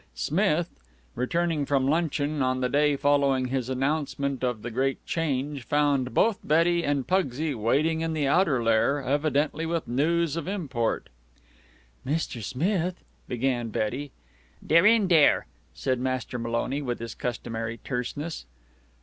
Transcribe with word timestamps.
Smith, 0.15 0.71
returning 1.13 1.63
from 1.63 1.87
luncheon 1.87 2.41
on 2.41 2.59
the 2.59 2.69
day 2.69 2.95
following 2.95 3.49
his 3.49 3.69
announcement 3.69 4.43
of 4.43 4.63
the 4.63 4.71
great 4.71 5.05
change, 5.05 5.61
found 5.61 6.11
both 6.11 6.39
Betty 6.43 6.83
and 6.83 7.05
Pugsy 7.07 7.53
waiting 7.53 8.01
in 8.01 8.13
the 8.13 8.25
outer 8.27 8.63
lair, 8.63 8.99
evidently 8.99 9.63
with 9.63 9.87
news 9.87 10.35
of 10.35 10.47
import. 10.47 11.09
"Mr. 12.03 12.41
Smith," 12.43 13.03
began 13.27 13.69
Betty. 13.69 14.09
"Dey're 14.65 14.87
in 14.87 15.07
dere," 15.07 15.45
said 15.75 15.99
Master 15.99 16.39
Maloney 16.39 16.81
with 16.81 16.97
his 16.97 17.13
customary 17.13 17.77
terseness. 17.77 18.47